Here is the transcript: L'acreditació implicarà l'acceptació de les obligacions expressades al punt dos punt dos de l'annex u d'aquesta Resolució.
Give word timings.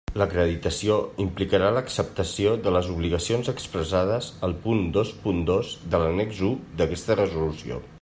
L'acreditació 0.19 0.95
implicarà 1.25 1.67
l'acceptació 1.75 2.55
de 2.69 2.73
les 2.77 2.89
obligacions 2.95 3.53
expressades 3.55 4.33
al 4.49 4.59
punt 4.67 4.83
dos 4.99 5.15
punt 5.27 5.47
dos 5.53 5.77
de 5.95 6.03
l'annex 6.05 6.45
u 6.51 6.55
d'aquesta 6.81 7.23
Resolució. 7.25 7.83